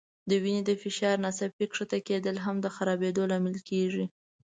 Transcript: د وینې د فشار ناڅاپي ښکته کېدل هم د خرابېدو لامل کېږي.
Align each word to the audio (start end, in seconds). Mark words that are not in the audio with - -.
د 0.29 0.31
وینې 0.43 0.61
د 0.65 0.71
فشار 0.81 1.15
ناڅاپي 1.25 1.65
ښکته 1.75 1.99
کېدل 2.07 2.35
هم 2.45 2.55
د 2.61 2.67
خرابېدو 2.75 3.23
لامل 3.31 3.57
کېږي. 3.69 4.05